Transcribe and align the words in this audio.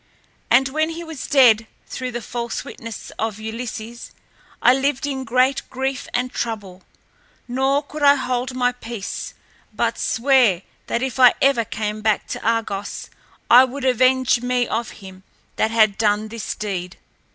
And 0.49 0.67
when 0.69 0.89
he 0.89 1.03
was 1.03 1.27
dead, 1.27 1.67
through 1.85 2.09
the 2.11 2.23
false 2.23 2.65
witness 2.65 3.11
of 3.19 3.37
Ulysses, 3.39 4.13
I 4.59 4.73
lived 4.73 5.05
in 5.05 5.23
great 5.25 5.61
grief 5.69 6.07
and 6.11 6.31
trouble, 6.33 6.81
nor 7.47 7.83
could 7.83 8.01
I 8.01 8.15
hold 8.15 8.55
my 8.55 8.71
peace, 8.71 9.35
but 9.71 9.99
sware 9.99 10.63
that 10.87 11.03
if 11.03 11.19
ever 11.19 11.61
I 11.61 11.65
came 11.65 12.01
back 12.01 12.25
to 12.29 12.43
Argos 12.43 13.11
I 13.47 13.63
would 13.63 13.85
avenge 13.85 14.41
me 14.41 14.67
of 14.67 14.89
him 15.05 15.21
that 15.57 15.69
had 15.69 15.99
done 15.99 16.29
this 16.29 16.55
deed. 16.55 16.97